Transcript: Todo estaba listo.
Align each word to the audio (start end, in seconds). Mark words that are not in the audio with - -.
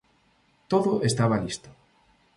Todo 0.71 0.91
estaba 1.09 1.41
listo. 1.45 1.69